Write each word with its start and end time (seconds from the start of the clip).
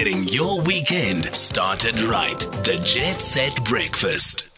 Getting 0.00 0.28
your 0.28 0.62
weekend 0.62 1.34
started 1.36 2.00
right. 2.00 2.38
The 2.64 2.80
Jet 2.82 3.20
Set 3.20 3.62
Breakfast. 3.66 4.48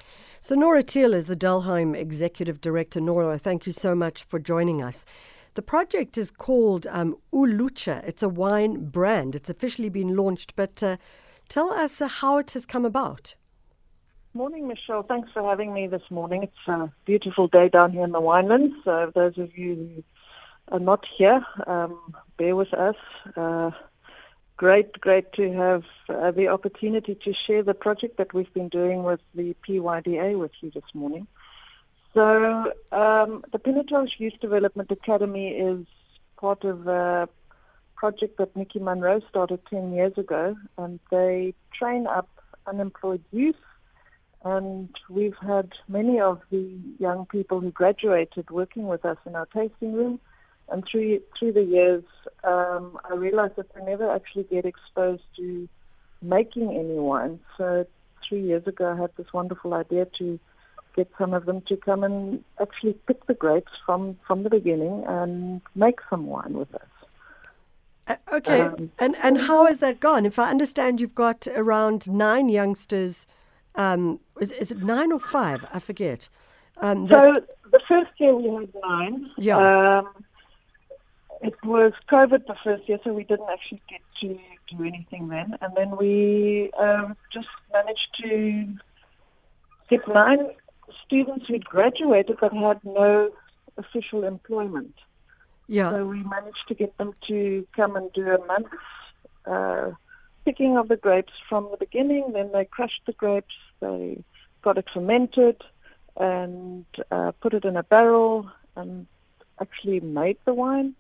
So, 0.41 0.55
Nora 0.55 0.85
Thiel 0.85 1.13
is 1.13 1.27
the 1.27 1.35
Delheim 1.35 1.97
Executive 1.97 2.61
Director. 2.61 3.01
Nora, 3.01 3.37
thank 3.41 3.67
you 3.67 3.73
so 3.73 3.97
much 3.97 4.23
for 4.23 4.39
joining 4.39 4.81
us. 4.81 5.05
The 5.55 5.63
project 5.63 6.17
is 6.17 6.31
called 6.31 6.87
um, 6.89 7.17
uLutsha. 7.33 8.07
It's 8.07 8.23
a 8.23 8.29
wine 8.29 8.85
brand. 8.85 9.35
It's 9.35 9.51
officially 9.51 9.89
been 9.89 10.15
launched, 10.15 10.55
but 10.55 10.81
uh, 10.81 10.97
tell 11.49 11.73
us 11.73 12.01
uh, 12.01 12.07
how 12.07 12.39
it 12.39 12.53
has 12.53 12.65
come 12.65 12.85
about. 12.85 13.35
Morning, 14.35 14.69
Michelle. 14.69 15.03
Thanks 15.03 15.33
for 15.33 15.43
having 15.43 15.75
me 15.75 15.89
this 15.89 16.09
morning. 16.09 16.45
It's 16.45 16.69
a 16.69 16.89
beautiful 17.05 17.49
day 17.49 17.69
down 17.69 17.91
here 17.91 18.05
in 18.05 18.13
the 18.13 18.21
winelands. 18.21 18.75
So, 18.85 19.11
those 19.13 19.37
of 19.39 19.59
you 19.59 19.75
who 19.75 20.05
are 20.77 20.79
not 20.79 21.05
here, 21.19 21.45
um, 21.67 21.99
bear 22.37 22.55
with 22.55 22.73
us. 22.73 22.95
Uh, 23.37 23.73
great, 24.57 25.01
great 25.01 25.33
to 25.35 25.53
have 25.53 25.85
uh, 26.09 26.31
the 26.31 26.49
opportunity 26.49 27.15
to 27.15 27.33
share 27.33 27.63
the 27.63 27.75
project 27.75 28.17
that 28.19 28.33
we've 28.35 28.53
been 28.53 28.69
doing 28.69 29.03
with 29.03 29.21
the 29.35 29.55
PYDA 29.67 30.39
with 30.39 30.53
you 30.61 30.71
this 30.71 30.85
morning. 30.95 31.27
So, 32.15 32.73
um, 32.93 33.45
the 33.53 33.59
Pinotage 33.59 34.19
Youth 34.19 34.39
Development 34.41 34.91
Academy 34.91 35.51
is 35.51 35.87
part 36.37 36.65
of 36.65 36.87
a 36.87 37.29
project 37.97 38.37
that 38.39 38.55
Nikki 38.55 38.81
Munro 38.81 39.21
started 39.31 39.61
10 39.71 39.93
years 39.93 40.19
ago, 40.19 40.57
and 40.77 41.01
they 41.11 41.55
train 41.73 42.07
up 42.07 42.29
unemployed 42.67 43.23
youth 43.33 43.57
and 44.45 44.89
we've 45.09 45.37
had 45.41 45.73
many 45.89 46.21
of 46.21 46.41
the 46.51 46.77
young 46.99 47.27
people 47.27 47.61
who 47.61 47.71
graduated 47.71 48.51
working 48.51 48.87
with 48.87 49.05
us 49.05 49.19
in 49.25 49.37
our 49.37 49.47
tasting 49.47 49.93
room. 49.93 50.21
And 50.73 50.85
through 50.91 51.21
through 51.39 51.53
the 51.53 51.63
years, 51.63 52.05
um, 52.45 52.99
I 53.09 53.15
realized 53.15 53.57
that 53.57 53.73
they 53.75 53.85
never 53.85 54.11
actually 54.11 54.45
get 54.45 54.65
exposed 54.65 55.23
to 55.37 55.69
making 56.23 56.71
any 56.71 56.99
wine. 56.99 57.41
So 57.59 57.87
three 58.27 58.43
years 58.43 58.67
ago, 58.67 58.93
I 58.93 59.01
had 59.01 59.11
this 59.17 59.33
wonderful 59.33 59.75
idea 59.75 60.07
to 60.19 60.39
get 60.97 61.11
some 61.19 61.35
of 61.35 61.47
them 61.47 61.63
to 61.63 61.77
come 61.77 62.05
and 62.05 62.45
actually 62.61 62.95
pick 63.07 63.27
the 63.27 63.35
grapes 63.35 63.73
from, 63.87 64.19
from 64.27 64.43
the 64.43 64.51
beginning 64.51 65.05
and 65.09 65.63
make 65.75 66.01
some 66.11 66.27
wine 66.27 66.53
with 66.53 66.75
us. 66.75 66.83
Uh, 68.07 68.17
okay, 68.33 68.61
um, 68.61 68.91
and 68.99 69.15
and 69.23 69.43
how 69.43 69.67
has 69.67 69.79
that 69.79 70.01
gone? 70.01 70.27
If 70.27 70.39
I 70.39 70.51
understand, 70.51 71.01
you've 71.01 71.15
got 71.15 71.47
around 71.55 72.11
nine 72.11 72.49
youngsters 72.49 73.27
um, 73.75 74.21
is, 74.41 74.53
is, 74.53 74.71
it 74.71 74.83
nine 74.83 75.13
or 75.13 75.21
five? 75.21 75.65
I 75.73 75.79
forget. 75.79 76.29
Um, 76.79 77.09
so 77.09 77.41
the 77.71 77.81
first 77.89 78.11
year 78.19 78.35
we 78.35 78.55
had 78.55 78.73
nine. 78.83 79.31
Yeah. 79.39 79.99
Um, 79.99 80.25
it 81.43 81.55
was 81.65 81.93
COVID 82.09 82.47
the 82.47 82.57
first 82.63 82.89
year, 82.89 82.99
so 83.03 83.13
we 83.13 83.25
didn't 83.25 83.51
actually 83.51 83.83
get 83.89 84.01
to 84.21 84.39
do 84.75 84.85
anything 84.85 85.29
then. 85.29 85.59
And 85.61 85.75
then 85.77 85.97
we 85.97 86.71
um, 86.79 87.17
just 87.33 87.49
managed 87.73 88.09
to 88.23 88.75
get 89.91 90.07
nine 90.07 90.51
students 91.05 91.47
who'd 91.49 91.65
graduated 91.65 92.37
but 92.41 92.53
had 92.53 92.81
no 92.85 93.33
official 93.77 94.25
employment. 94.25 94.95
Yeah. 95.67 95.91
So 95.91 96.07
we 96.07 96.23
managed 96.23 96.65
to 96.69 96.75
get 96.75 96.97
them 96.99 97.15
to 97.29 97.67
come 97.75 97.97
and 97.97 98.13
do 98.13 98.29
a 98.31 98.47
month 98.47 98.69
uh, 99.47 99.91
picking 100.45 100.77
of 100.77 100.89
the 100.89 100.97
grapes 100.97 101.33
from 101.49 101.69
the 101.71 101.77
beginning. 101.77 102.33
Then 102.33 102.51
they 102.53 102.65
crushed 102.65 103.03
the 103.07 103.13
grapes, 103.13 103.55
they 103.81 104.23
got 104.63 104.79
it 104.79 104.87
fermented, 104.93 105.63
and 106.17 106.85
uh, 107.11 107.33
put 107.41 107.55
it 107.55 107.65
in 107.65 107.77
a 107.77 107.83
barrel 107.83 108.51
and 108.77 109.07
actually 109.61 110.01
made 110.01 110.39
the 110.45 110.55
wine. 110.55 110.95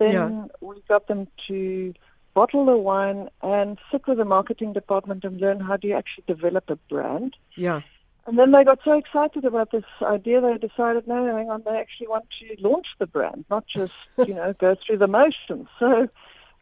Then 0.00 0.12
yeah. 0.12 0.44
we 0.60 0.82
got 0.88 1.06
them 1.08 1.28
to 1.46 1.94
bottle 2.34 2.64
the 2.64 2.76
wine 2.76 3.28
and 3.42 3.78
sit 3.92 4.06
with 4.08 4.16
the 4.16 4.24
marketing 4.24 4.72
department 4.72 5.24
and 5.24 5.38
learn 5.38 5.60
how 5.60 5.76
do 5.76 5.88
you 5.88 5.94
actually 5.94 6.24
develop 6.26 6.70
a 6.70 6.76
brand. 6.76 7.36
Yeah. 7.54 7.82
And 8.26 8.38
then 8.38 8.50
they 8.52 8.64
got 8.64 8.80
so 8.82 8.96
excited 8.96 9.44
about 9.44 9.72
this 9.72 9.84
idea, 10.00 10.40
they 10.40 10.56
decided, 10.56 11.06
no, 11.06 11.36
hang 11.36 11.50
on, 11.50 11.62
they 11.64 11.76
actually 11.78 12.08
want 12.08 12.26
to 12.40 12.56
launch 12.66 12.86
the 12.98 13.06
brand, 13.06 13.44
not 13.50 13.66
just, 13.66 13.92
you 14.18 14.34
know, 14.34 14.54
go 14.54 14.74
through 14.74 14.98
the 14.98 15.06
motions. 15.06 15.68
So 15.78 16.08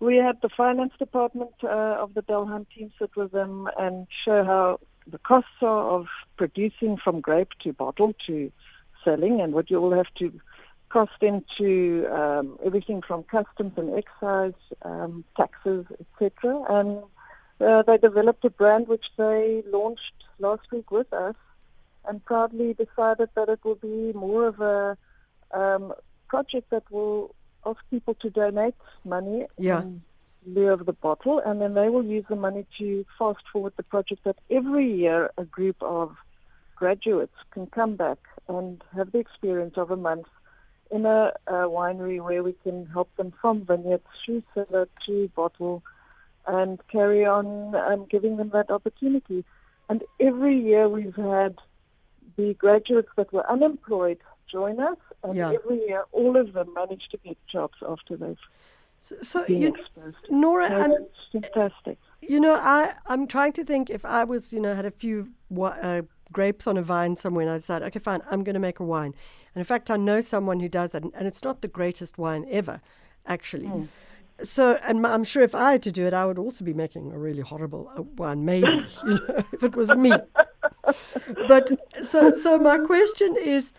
we 0.01 0.17
had 0.17 0.41
the 0.43 0.49
finance 0.49 0.95
department 0.99 1.53
uh, 1.63 1.69
of 2.01 2.15
the 2.15 2.23
Delheim 2.23 2.67
team 2.75 2.91
sit 2.99 3.15
with 3.17 3.31
them 3.31 3.69
and 3.79 4.09
show 4.25 4.43
how 4.45 4.81
the 5.07 5.19
costs 5.19 5.63
are 5.63 5.91
of 5.91 6.07
producing 6.37 6.97
from 6.97 7.21
grape 7.21 7.51
to 7.63 7.73
bottle 7.73 8.15
to 8.27 8.51
selling 9.05 9.41
and 9.41 9.53
what 9.53 9.71
you 9.71 9.81
will 9.81 9.95
have 9.95 10.13
to 10.19 10.33
cost 10.89 11.23
into 11.23 12.07
um, 12.13 12.59
everything 12.65 13.03
from 13.03 13.23
customs 13.25 13.73
and 13.77 13.97
excise, 13.97 14.61
um, 14.83 15.25
taxes, 15.37 15.87
etc. 16.01 16.63
And 16.69 17.03
uh, 17.61 17.83
they 17.83 17.99
developed 17.99 18.45
a 18.45 18.51
brand 18.51 18.89
which 18.89 19.07
they 19.17 19.63
launched 19.67 20.25
last 20.39 20.63
week 20.73 20.91
with 20.91 21.13
us 21.13 21.35
and 22.07 22.25
proudly 22.25 22.75
decided 22.75 23.29
that 23.35 23.49
it 23.49 23.61
will 23.65 23.75
be 23.77 24.13
more 24.15 24.47
of 24.47 24.61
a 24.61 24.97
um, 25.53 25.93
project 26.29 26.71
that 26.71 26.91
will 26.91 27.35
ask 27.67 27.79
people 27.91 28.15
to 28.15 28.31
donate 28.31 28.75
money 29.05 29.45
yeah. 29.59 29.83
in 29.83 30.03
lieu 30.47 30.69
of 30.73 30.87
the 30.87 30.93
bottle, 30.93 31.41
and 31.45 31.61
then 31.61 31.75
they 31.75 31.89
will 31.89 32.05
use 32.05 32.25
the 32.29 32.37
money 32.37 32.65
to 32.79 33.05
fast 33.19 33.43
forward 33.53 33.73
the 33.77 33.83
project 33.83 34.25
that 34.25 34.37
every 34.51 34.91
year 34.91 35.31
a 35.37 35.45
group 35.45 35.77
of 35.83 36.17
graduates 36.77 37.35
can 37.51 37.67
come 37.67 37.97
back 37.97 38.19
and 38.49 38.83
have 38.95 39.13
the 39.13 39.19
experience 39.19 39.75
of 39.77 39.91
a 39.91 39.97
month 39.97 40.27
in 40.91 41.07
a, 41.07 41.33
a 41.47 41.53
winery 41.53 42.23
where 42.23 42.43
we 42.43 42.55
can 42.63 42.87
help 42.87 43.15
them 43.17 43.33
from 43.41 43.65
vineyard 43.65 44.03
through 44.25 44.43
cellar 44.55 44.89
to 45.07 45.31
bottle 45.35 45.83
and 46.47 46.81
carry 46.89 47.25
on 47.27 47.75
um, 47.75 48.07
giving 48.11 48.37
them 48.37 48.51
that 48.51 48.71
opportunity. 48.71 49.45
And 49.91 50.03
every 50.19 50.59
year 50.59 50.89
we've 50.89 51.15
had 51.15 51.57
the 52.37 52.55
graduates 52.55 53.11
that 53.17 53.33
were 53.33 53.49
unemployed 53.51 54.19
join 54.51 54.81
us, 54.81 54.97
and 55.23 55.37
yeah. 55.37 55.53
every 55.53 55.79
year 55.87 56.05
all 56.13 56.37
of 56.37 56.55
them 56.55 56.73
manage 56.73 57.09
to 57.11 57.19
get 57.19 57.37
jobs 57.53 57.77
after 57.87 58.17
they've 58.17 58.39
so, 59.01 59.17
so 59.23 59.45
you, 59.47 59.75
Nora, 60.29 60.69
no, 60.69 60.77
I'm, 60.77 61.43
fantastic. 61.43 61.99
You 62.21 62.41
know, 62.41 62.55
I 62.55 62.95
I'm 63.07 63.29
trying 63.29 63.53
to 63.53 63.65
think 63.65 63.91
if 63.91 64.05
I 64.05 64.25
was, 64.25 64.53
you 64.53 64.61
know, 64.61 64.75
had 64.75 64.87
a 64.87 64.91
few 64.91 65.29
uh, 65.57 66.03
grapes 66.33 66.67
on 66.67 66.77
a 66.77 66.83
vine 66.83 67.17
somewhere, 67.17 67.43
and 67.43 67.53
I 67.53 67.59
decided, 67.59 67.87
okay, 67.87 67.99
fine, 67.99 68.21
I'm 68.31 68.45
going 68.45 68.55
to 68.55 68.61
make 68.61 68.81
a 68.81 68.85
wine. 68.85 69.15
And 69.55 69.61
in 69.61 69.65
fact, 69.65 69.91
I 69.91 69.97
know 69.97 70.21
someone 70.21 70.61
who 70.61 70.69
does 70.69 70.93
that, 70.93 71.03
and, 71.03 71.13
it's 71.27 71.43
not 71.43 71.63
the 71.63 71.69
greatest 71.69 72.19
wine 72.19 72.47
ever, 72.51 72.81
actually. 73.27 73.67
Mm. 73.67 73.89
So, 74.43 74.79
and 74.87 75.05
I'm 75.07 75.25
sure 75.25 75.43
if 75.43 75.55
I 75.55 75.73
had 75.73 75.83
to 75.85 75.93
do 75.93 76.07
it, 76.07 76.15
I 76.15 76.25
would 76.25 76.39
also 76.39 76.65
be 76.65 76.73
making 76.75 77.13
a 77.13 77.19
really 77.19 77.43
horrible 77.43 77.91
uh, 77.97 78.03
wine, 78.03 78.45
maybe, 78.45 78.69
you 79.05 79.15
know, 79.15 79.45
if 79.53 79.65
it 79.65 79.75
was 79.75 79.91
me. 79.91 80.13
but 81.49 81.71
so, 82.03 82.31
so 82.33 82.59
my 82.59 82.79
question 82.79 83.37
is 83.37 83.73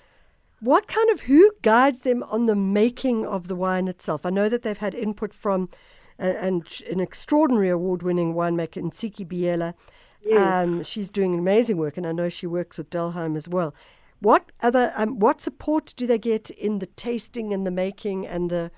what 0.60 0.88
kind 0.88 1.10
of 1.12 1.22
who 1.22 1.52
guides 1.62 2.02
them 2.02 2.24
on 2.24 2.46
the 2.46 2.56
making 2.56 3.26
of 3.26 3.48
the 3.48 3.56
wine 3.56 3.88
itself? 3.88 4.26
I 4.26 4.30
know 4.30 4.50
that 4.50 4.64
they've 4.64 4.78
had 4.78 4.94
input 4.94 5.34
from 5.34 5.70
uh, 6.20 6.24
and 6.24 6.82
an 6.92 7.00
extraordinary 7.00 7.70
award-winning 7.70 8.34
winemaker, 8.34 8.84
Ntsiki 8.84 9.26
Biyela. 9.26 9.74
Um, 10.36 10.84
she's 10.84 11.10
doing 11.10 11.38
amazing 11.38 11.78
work, 11.78 11.98
and 11.98 12.06
I 12.06 12.12
know 12.12 12.30
she 12.30 12.48
works 12.48 12.78
with 12.78 12.90
Delheim 12.90 13.36
as 13.36 13.48
well. 13.48 13.74
What 14.20 14.52
other 14.62 14.92
um, 14.96 15.20
what 15.20 15.40
support 15.42 15.94
do 15.96 16.06
they 16.06 16.18
get 16.18 16.50
in 16.50 16.80
the 16.80 16.86
tasting 16.86 17.54
and 17.54 17.66
the 17.66 17.72
making 17.72 18.28
and 18.28 18.50
the 18.50 18.72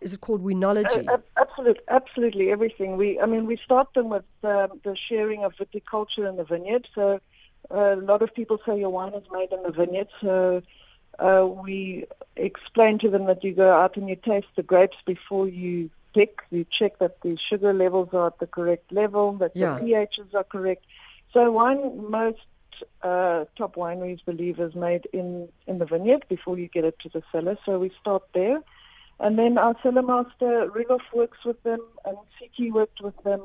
is 0.00 0.14
it 0.14 0.20
called 0.20 0.42
winology? 0.42 1.08
Uh, 1.08 1.18
absolutely, 1.36 1.82
absolutely 1.88 2.50
everything. 2.50 2.96
We, 2.96 3.20
I 3.20 3.26
mean, 3.26 3.46
we 3.46 3.58
start 3.62 3.92
them 3.94 4.08
with 4.08 4.24
um, 4.42 4.80
the 4.82 4.96
sharing 5.08 5.44
of 5.44 5.52
viticulture 5.54 6.28
in 6.28 6.36
the 6.36 6.44
vineyard. 6.44 6.88
So 6.94 7.20
uh, 7.70 7.94
a 7.94 7.96
lot 7.96 8.22
of 8.22 8.34
people 8.34 8.58
say 8.64 8.78
your 8.78 8.90
wine 8.90 9.12
is 9.14 9.24
made 9.30 9.52
in 9.52 9.62
the 9.62 9.72
vineyard. 9.72 10.08
So 10.20 10.62
uh, 11.18 11.46
we 11.46 12.06
explain 12.36 12.98
to 13.00 13.10
them 13.10 13.26
that 13.26 13.44
you 13.44 13.52
go 13.52 13.72
out 13.72 13.96
and 13.96 14.08
you 14.08 14.16
taste 14.16 14.48
the 14.56 14.62
grapes 14.62 14.96
before 15.04 15.48
you 15.48 15.90
pick. 16.14 16.40
You 16.50 16.64
check 16.78 16.98
that 16.98 17.20
the 17.22 17.36
sugar 17.48 17.72
levels 17.72 18.10
are 18.12 18.28
at 18.28 18.38
the 18.38 18.46
correct 18.46 18.92
level, 18.92 19.32
that 19.34 19.52
yeah. 19.54 19.78
the 19.78 19.84
pHs 19.84 20.34
are 20.34 20.44
correct. 20.44 20.84
So 21.32 21.50
wine, 21.50 22.10
most 22.10 22.38
uh, 23.02 23.44
top 23.56 23.76
wineries 23.76 24.24
believe 24.24 24.58
is 24.58 24.74
made 24.74 25.06
in, 25.12 25.48
in 25.66 25.78
the 25.78 25.86
vineyard 25.86 26.24
before 26.28 26.58
you 26.58 26.68
get 26.68 26.84
it 26.84 26.98
to 27.00 27.08
the 27.08 27.22
cellar. 27.30 27.56
So 27.64 27.78
we 27.78 27.92
start 28.00 28.24
there. 28.34 28.60
And 29.18 29.38
then 29.38 29.58
our 29.58 29.76
cellar 29.82 30.02
master, 30.02 30.70
Rigoff, 30.74 31.02
works 31.12 31.38
with 31.44 31.62
them, 31.62 31.80
and 32.04 32.16
Ntsiki 32.16 32.72
worked 32.72 33.02
with 33.02 33.16
them 33.22 33.42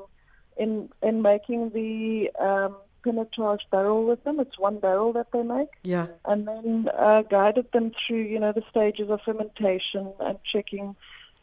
in 0.57 0.89
in 1.03 1.21
making 1.21 1.71
the 1.71 2.31
um, 2.39 2.77
Pinotage 3.05 3.59
barrel 3.71 4.05
with 4.05 4.23
them. 4.23 4.39
It's 4.39 4.57
one 4.57 4.79
barrel 4.79 5.13
that 5.13 5.27
they 5.31 5.43
make. 5.43 5.67
Yeah. 5.83 6.07
And 6.23 6.47
then 6.47 6.89
uh, 6.97 7.23
guided 7.23 7.71
them 7.71 7.91
through, 7.91 8.23
you 8.23 8.39
know, 8.39 8.51
the 8.51 8.63
stages 8.69 9.09
of 9.09 9.19
fermentation 9.23 10.13
and 10.19 10.39
checking. 10.51 10.95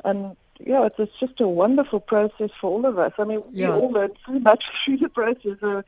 And, 0.05 0.37
yeah, 0.67 0.87
it's, 0.87 0.97
it's 0.99 1.19
just 1.21 1.41
a 1.41 1.49
wonderful 1.49 2.01
process 2.01 2.51
for 2.61 2.71
all 2.71 2.87
of 2.87 2.99
us. 2.99 3.13
I 3.19 3.25
mean, 3.25 3.43
yeah. 3.51 3.69
we 3.69 3.83
all 3.83 3.91
learned 3.91 4.17
so 4.27 4.33
much 4.39 4.65
through 4.85 4.99
the 4.99 5.09
process. 5.09 5.63
Uh, 5.63 5.83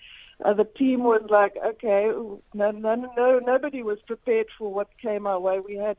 uh, 0.44 0.52
the 0.52 0.64
team 0.64 1.04
was 1.04 1.22
like, 1.30 1.54
okay, 1.64 2.10
no, 2.54 2.70
no, 2.70 2.94
no, 3.16 3.38
nobody 3.38 3.82
was 3.82 3.98
prepared 4.06 4.46
for 4.58 4.72
what 4.72 4.88
came 5.00 5.26
our 5.26 5.38
way. 5.38 5.60
We 5.60 5.76
had 5.76 5.96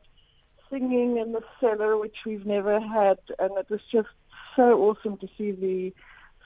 singing 0.69 1.17
in 1.17 1.31
the 1.31 1.41
cellar, 1.59 1.97
which 1.97 2.17
we've 2.25 2.45
never 2.45 2.79
had, 2.79 3.19
and 3.39 3.57
it 3.57 3.69
was 3.69 3.81
just 3.91 4.09
so 4.55 4.63
awesome 4.83 5.17
to 5.17 5.27
see 5.37 5.51
the 5.51 5.93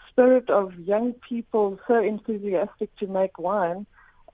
spirit 0.09 0.49
of 0.49 0.77
young 0.79 1.13
people 1.27 1.79
so 1.87 1.95
enthusiastic 1.95 2.95
to 2.97 3.07
make 3.07 3.39
wine 3.39 3.85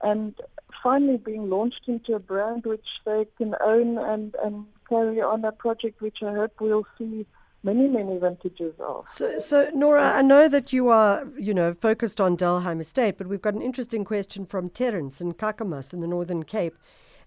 and 0.02 0.34
finally 0.82 1.16
being 1.16 1.48
launched 1.48 1.82
into 1.86 2.14
a 2.14 2.18
brand 2.18 2.64
which 2.64 2.86
they 3.04 3.26
can 3.38 3.54
own 3.64 3.98
and, 3.98 4.34
and 4.42 4.66
carry 4.88 5.20
on 5.20 5.44
a 5.44 5.52
project 5.52 6.00
which 6.00 6.18
I 6.22 6.34
hope 6.34 6.52
we'll 6.60 6.86
see 6.98 7.26
many, 7.66 7.88
many 7.88 8.16
vintages 8.18 8.74
of. 8.78 9.08
So, 9.08 9.38
so 9.38 9.68
Nora, 9.74 10.14
I 10.14 10.22
know 10.22 10.48
that 10.48 10.72
you 10.72 10.88
are, 10.88 11.26
you 11.36 11.52
know, 11.52 11.74
focused 11.74 12.20
on 12.20 12.36
Delheim 12.36 12.80
Estate, 12.80 13.18
but 13.18 13.26
we've 13.26 13.42
got 13.42 13.54
an 13.54 13.62
interesting 13.62 14.04
question 14.04 14.46
from 14.46 14.70
Terence 14.70 15.20
in 15.20 15.34
Kakamas 15.34 15.92
in 15.92 16.00
the 16.00 16.06
Northern 16.06 16.44
Cape. 16.44 16.76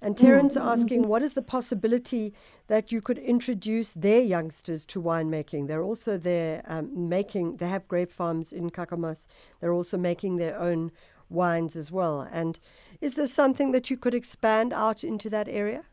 And 0.01 0.17
Terence 0.17 0.55
mm-hmm. 0.55 0.65
asking, 0.65 1.07
what 1.09 1.21
is 1.21 1.33
the 1.33 1.41
possibility 1.41 2.33
that 2.67 2.89
you 2.89 3.01
could 3.01 3.17
introduce 3.17 3.91
their 3.91 4.21
youngsters 4.21 4.85
to 4.85 5.01
winemaking? 5.01 5.67
They're 5.67 5.83
also 5.83 6.17
there 6.17 6.63
um, 6.67 7.09
making, 7.09 7.57
they 7.57 7.67
have 7.67 7.85
grape 7.89 8.11
farms 8.11 8.53
in 8.53 8.69
Kakamas. 8.69 9.27
They're 9.59 9.73
also 9.73 9.97
making 9.97 10.37
their 10.37 10.57
own 10.57 10.91
wines 11.29 11.75
as 11.75 11.91
well. 11.91 12.25
And 12.31 12.57
is 13.01 13.15
there 13.15 13.27
something 13.27 13.73
that 13.73 13.89
you 13.89 13.97
could 13.97 14.13
expand 14.13 14.71
out 14.71 15.03
into 15.03 15.29
that 15.31 15.49
area? 15.49 15.83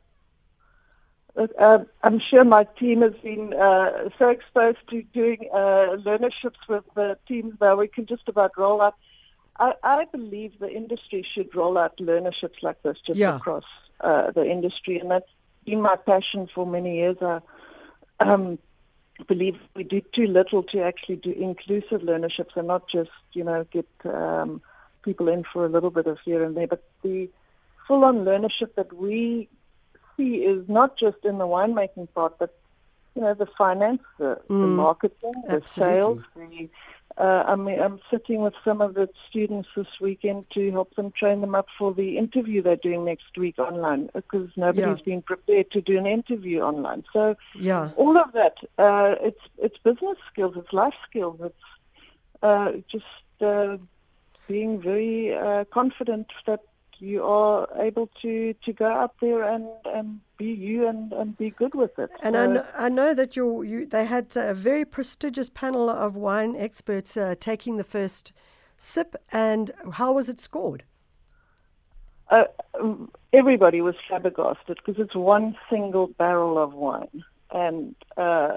Uh, 1.37 1.85
I'm 2.03 2.19
sure 2.19 2.45
my 2.45 2.65
team 2.65 3.03
has 3.03 3.13
been 3.23 3.53
uh, 3.53 4.09
so 4.19 4.29
exposed 4.31 4.79
to 4.89 5.03
doing 5.03 5.49
uh, 5.53 5.97
learnerships 6.07 6.63
with 6.69 6.85
the 6.95 7.19
teams 7.29 7.59
that 7.61 7.77
we 7.77 7.89
can 7.89 8.07
just 8.07 8.27
about 8.29 8.53
roll 8.57 8.81
out. 8.81 8.95
I, 9.59 9.75
I 9.83 10.05
believe 10.07 10.59
the 10.59 10.71
industry 10.71 11.27
should 11.35 11.55
roll 11.55 11.77
out 11.77 11.99
learnerships 11.99 12.63
like 12.63 12.83
this 12.83 12.97
just 13.07 13.19
yeah. 13.19 13.37
across 13.37 13.65
uh, 14.01 14.31
the 14.31 14.45
industry, 14.51 14.99
and 14.99 15.11
that's 15.11 15.29
been 15.65 15.83
my 15.83 15.97
passion 15.97 16.49
for 16.55 16.67
many 16.67 16.97
years. 16.97 17.17
I 17.21 17.41
um, 18.21 18.59
believe 19.29 19.57
we 19.75 19.85
do 19.85 20.01
too 20.15 20.27
little 20.27 20.63
to 20.63 20.81
actually 20.83 21.17
do 21.17 21.33
inclusive 21.33 22.01
learnerships 22.03 22.57
and 22.57 22.69
not 22.69 22.89
just, 22.89 23.11
you 23.33 23.45
know, 23.45 23.67
get 23.71 23.89
um, 24.05 24.63
people 25.03 25.29
in 25.29 25.45
for 25.45 25.67
a 25.67 25.69
little 25.69 25.91
bit 25.91 26.07
of 26.07 26.19
here 26.25 26.43
and 26.43 26.57
there, 26.57 26.67
but 26.67 26.83
the 27.03 27.29
full-on 27.87 28.25
learnership 28.25 28.75
that 28.75 28.93
we 28.93 29.49
see 30.17 30.37
is 30.37 30.69
not 30.69 30.99
just 30.99 31.19
in 31.25 31.39
the 31.39 31.47
winemaking 31.47 32.09
part, 32.15 32.39
but 32.39 32.55
you 33.15 33.23
know 33.23 33.35
the 33.35 33.47
finance, 33.59 34.03
the, 34.19 34.39
mm, 34.49 34.61
the 34.61 34.67
marketing, 34.67 35.33
absolutely. 35.49 35.61
the 35.61 35.69
sales. 35.69 36.23
The, 36.37 36.69
uh, 37.19 37.45
I 37.47 37.57
mean, 37.57 37.81
I'm 37.81 37.99
sitting 38.11 38.43
with 38.43 38.53
some 38.63 38.83
of 38.83 38.93
the 38.93 39.09
students 39.29 39.71
this 39.75 39.87
weekend 40.03 40.45
to 40.53 40.71
help 40.71 40.95
them 40.97 41.13
train 41.13 41.41
them 41.41 41.55
up 41.55 41.67
for 41.79 41.95
the 41.95 42.19
interview 42.19 42.61
they're 42.61 42.77
doing 42.77 43.07
next 43.07 43.39
week 43.39 43.59
online 43.59 44.11
because 44.15 44.51
nobody's 44.55 44.99
yeah. 44.99 45.05
been 45.05 45.23
prepared 45.23 45.71
to 45.71 45.81
do 45.81 45.97
an 45.97 46.07
interview 46.07 46.61
online. 46.61 47.05
So 47.15 47.37
yeah, 47.59 47.91
all 47.97 48.19
of 48.19 48.33
that, 48.33 48.57
uh, 48.77 49.15
it's 49.23 49.41
it's 49.57 49.79
business 49.79 50.19
skills, 50.31 50.55
it's 50.57 50.73
life 50.75 50.95
skills, 51.09 51.41
it's 51.43 51.55
uh, 52.43 52.73
just 52.93 53.05
uh, 53.41 53.79
being 54.47 54.83
very 54.83 55.35
uh, 55.35 55.65
confident 55.73 56.27
that 56.47 56.61
you 56.99 57.25
are 57.25 57.69
able 57.79 58.09
to, 58.23 58.55
to 58.65 58.73
go 58.73 58.87
out 58.87 59.15
there 59.21 59.43
and, 59.43 59.67
and 59.87 60.21
be 60.39 60.47
you 60.47 60.87
and, 60.87 61.13
and 61.13 61.37
be 61.37 61.51
good 61.51 61.75
with 61.75 61.99
it. 61.99 62.11
And 62.23 62.35
so 62.35 62.43
I, 62.43 62.47
know, 62.47 62.67
I 62.77 62.89
know 62.89 63.15
that 63.15 63.37
you 63.37 63.63
you 63.63 63.87
they 63.87 64.05
had 64.05 64.37
a 64.37 64.55
very 64.55 64.85
prestigious 64.85 65.49
panel 65.49 65.89
of 65.89 66.17
wine 66.17 66.57
experts 66.57 67.17
uh, 67.17 67.35
taking 67.39 67.77
the 67.77 67.85
first 67.85 68.33
sip. 68.77 69.17
And 69.33 69.71
how 69.93 70.13
was 70.13 70.29
it 70.29 70.41
scored? 70.41 70.85
Uh, 72.29 72.45
everybody 73.33 73.81
was 73.81 73.95
flabbergasted 74.09 74.79
because 74.85 75.01
it's 75.01 75.15
one 75.15 75.57
single 75.71 76.09
barrel 76.09 76.59
of 76.59 76.75
wine. 76.75 77.25
And 77.53 77.95
uh, 78.17 78.57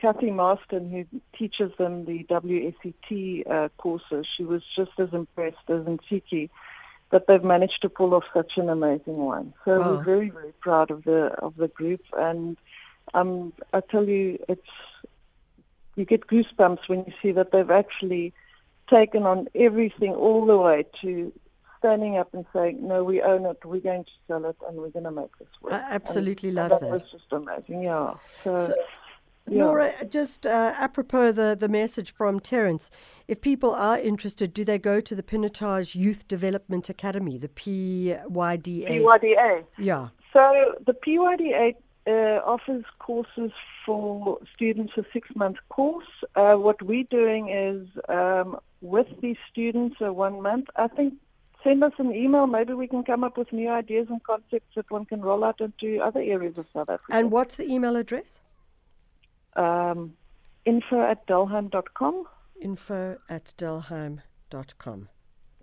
Cathy 0.00 0.30
Marston, 0.30 0.90
who 0.90 1.04
teaches 1.36 1.72
them 1.76 2.04
the 2.04 2.24
WSET 2.24 3.50
uh, 3.50 3.68
courses, 3.78 4.26
she 4.36 4.44
was 4.44 4.62
just 4.76 4.92
as 4.98 5.08
impressed 5.12 5.56
as 5.68 5.82
Ntsiki 5.82 6.48
that 7.10 7.26
they've 7.26 7.44
managed 7.44 7.80
to 7.82 7.88
pull 7.88 8.14
off 8.14 8.24
such 8.34 8.52
an 8.56 8.68
amazing 8.68 9.16
one. 9.16 9.54
So 9.64 9.80
wow. 9.80 9.90
we're 9.92 10.04
very, 10.04 10.30
very 10.30 10.52
proud 10.60 10.90
of 10.90 11.04
the 11.04 11.26
of 11.38 11.56
the 11.56 11.68
group, 11.68 12.02
and 12.16 12.56
um, 13.14 13.52
I 13.72 13.80
tell 13.80 14.06
you, 14.08 14.38
it's 14.48 14.68
you 15.96 16.04
get 16.04 16.26
goosebumps 16.26 16.88
when 16.88 17.04
you 17.06 17.12
see 17.20 17.32
that 17.32 17.50
they've 17.50 17.70
actually 17.70 18.32
taken 18.88 19.24
on 19.24 19.48
everything 19.54 20.12
all 20.12 20.46
the 20.46 20.56
way 20.56 20.84
to 21.02 21.32
standing 21.78 22.16
up 22.16 22.32
and 22.34 22.44
saying, 22.52 22.86
"No, 22.86 23.04
we 23.04 23.22
own 23.22 23.46
it. 23.46 23.58
We're 23.64 23.80
going 23.80 24.04
to 24.04 24.10
sell 24.26 24.44
it, 24.44 24.56
and 24.68 24.78
we're 24.78 24.90
going 24.90 25.04
to 25.04 25.10
make 25.10 25.36
this 25.38 25.48
work." 25.62 25.72
I 25.72 25.78
absolutely 25.90 26.50
and, 26.50 26.56
love 26.56 26.72
and 26.72 26.80
that. 26.80 26.86
That 26.86 26.92
was 26.92 27.10
just 27.10 27.32
amazing. 27.32 27.82
Yeah. 27.82 28.14
so, 28.44 28.54
so 28.54 28.74
yeah. 29.50 29.58
Nora, 29.58 29.92
just 30.08 30.46
uh, 30.46 30.74
apropos 30.78 31.32
the, 31.32 31.56
the 31.58 31.68
message 31.68 32.12
from 32.12 32.40
Terence, 32.40 32.90
if 33.26 33.40
people 33.40 33.74
are 33.74 33.98
interested, 33.98 34.52
do 34.54 34.64
they 34.64 34.78
go 34.78 35.00
to 35.00 35.14
the 35.14 35.22
Pinotage 35.22 35.94
Youth 35.94 36.28
Development 36.28 36.88
Academy, 36.88 37.38
the 37.38 37.48
PYDA? 37.48 38.88
PYDA. 38.88 39.64
Yeah. 39.78 40.08
So 40.32 40.74
the 40.86 40.92
PYDA 40.92 41.74
uh, 42.06 42.40
offers 42.44 42.84
courses 42.98 43.52
for 43.84 44.38
students, 44.54 44.92
a 44.96 45.04
six 45.12 45.28
month 45.34 45.56
course. 45.68 46.06
Uh, 46.34 46.54
what 46.54 46.80
we're 46.82 47.04
doing 47.04 47.48
is 47.48 47.86
um, 48.08 48.58
with 48.80 49.08
these 49.20 49.36
students, 49.50 49.96
a 50.00 50.12
one 50.12 50.42
month, 50.42 50.68
I 50.76 50.88
think 50.88 51.14
send 51.64 51.82
us 51.82 51.92
an 51.98 52.14
email. 52.14 52.46
Maybe 52.46 52.72
we 52.74 52.86
can 52.86 53.02
come 53.02 53.24
up 53.24 53.36
with 53.36 53.52
new 53.52 53.68
ideas 53.68 54.06
and 54.10 54.22
concepts 54.22 54.74
that 54.76 54.90
one 54.90 55.04
can 55.04 55.20
roll 55.20 55.44
out 55.44 55.60
into 55.60 55.98
other 56.00 56.20
areas 56.20 56.56
of 56.58 56.66
South 56.72 56.88
Africa. 56.88 57.10
And 57.10 57.30
what's 57.30 57.56
the 57.56 57.70
email 57.70 57.96
address? 57.96 58.38
Um, 59.58 60.14
info 60.64 61.02
at 61.02 61.26
delheim.com. 61.26 62.24
Info 62.60 63.18
at 63.28 63.52
delheim.com. 63.58 65.08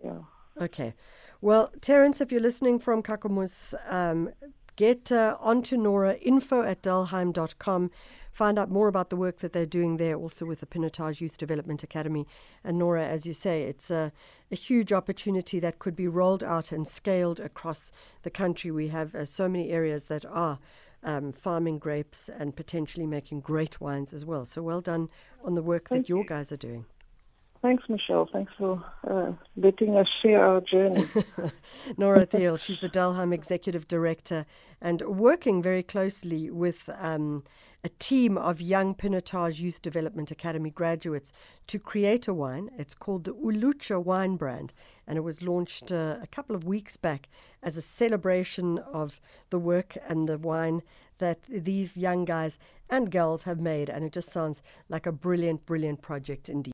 Yeah. 0.03 0.19
Okay. 0.61 0.93
Well, 1.41 1.71
Terence, 1.81 2.21
if 2.21 2.31
you're 2.31 2.41
listening 2.41 2.79
from 2.79 3.01
Kakamas, 3.01 3.73
um, 3.91 4.29
get 4.75 5.11
uh, 5.11 5.37
onto 5.39 5.77
Nora, 5.77 6.15
info 6.15 6.63
at 6.63 6.81
delheim.com. 6.81 7.91
Find 8.31 8.59
out 8.59 8.69
more 8.69 8.89
about 8.89 9.09
the 9.09 9.15
work 9.15 9.37
that 9.37 9.53
they're 9.53 9.65
doing 9.65 9.95
there, 9.95 10.15
also 10.15 10.45
with 10.45 10.59
the 10.59 10.65
Pinotage 10.65 11.21
Youth 11.21 11.37
Development 11.37 11.81
Academy. 11.83 12.27
And 12.65 12.77
Nora, 12.77 13.07
as 13.07 13.25
you 13.25 13.31
say, 13.31 13.63
it's 13.63 13.89
a, 13.89 14.11
a 14.51 14.55
huge 14.55 14.91
opportunity 14.91 15.57
that 15.61 15.79
could 15.79 15.95
be 15.95 16.09
rolled 16.09 16.43
out 16.43 16.73
and 16.73 16.85
scaled 16.85 17.39
across 17.39 17.93
the 18.23 18.29
country. 18.29 18.71
We 18.71 18.89
have 18.89 19.15
uh, 19.15 19.23
so 19.23 19.47
many 19.47 19.69
areas 19.69 20.05
that 20.05 20.25
are 20.25 20.59
um, 21.05 21.31
farming 21.31 21.79
grapes 21.79 22.29
and 22.29 22.55
potentially 22.55 23.05
making 23.05 23.39
great 23.39 23.79
wines 23.79 24.11
as 24.11 24.25
well. 24.25 24.43
So 24.45 24.61
well 24.61 24.81
done 24.81 25.07
on 25.43 25.55
the 25.55 25.61
work 25.61 25.87
Thank 25.87 26.03
that 26.03 26.09
your 26.09 26.23
you. 26.23 26.27
guys 26.27 26.51
are 26.51 26.57
doing. 26.57 26.85
Thanks, 27.61 27.83
Michelle. 27.89 28.29
Thanks 28.31 28.51
for 28.59 28.83
uh, 29.09 29.31
letting 29.55 29.95
us 29.97 30.07
share 30.21 30.45
our 30.45 30.61
journey. 30.61 31.07
Nora 31.97 32.25
Thiel, 32.27 32.57
she's 32.57 32.79
the 32.79 32.89
Delheim 32.89 33.33
Executive 33.33 33.87
Director 33.87 34.45
and 34.81 35.01
working 35.01 35.63
very 35.63 35.81
closely 35.81 36.51
with 36.51 36.89
um, 36.99 37.43
a 37.85 37.89
team 37.99 38.35
of 38.35 38.59
young 38.59 38.95
Pinotage 38.95 39.59
Youth 39.59 39.79
Development 39.79 40.31
Academy 40.31 40.71
graduates 40.71 41.31
to 41.67 41.77
create 41.77 42.27
a 42.27 42.33
wine. 42.33 42.71
It's 42.79 42.95
called 42.95 43.25
the 43.25 43.35
uLutsha 43.35 44.03
wine 44.03 44.37
brand, 44.37 44.73
and 45.05 45.19
it 45.19 45.21
was 45.21 45.43
launched 45.43 45.91
uh, 45.91 46.17
a 46.19 46.25
couple 46.25 46.55
of 46.55 46.63
weeks 46.63 46.97
back 46.97 47.29
as 47.61 47.77
a 47.77 47.83
celebration 47.83 48.79
of 48.79 49.21
the 49.51 49.59
work 49.59 49.97
and 50.09 50.27
the 50.27 50.39
wine 50.39 50.81
that 51.19 51.43
these 51.47 51.95
young 51.95 52.25
guys 52.25 52.57
and 52.89 53.11
girls 53.11 53.43
have 53.43 53.59
made. 53.59 53.87
And 53.87 54.03
it 54.03 54.13
just 54.13 54.31
sounds 54.31 54.63
like 54.89 55.05
a 55.05 55.11
brilliant, 55.11 55.67
brilliant 55.67 56.01
project 56.01 56.49
indeed. 56.49 56.63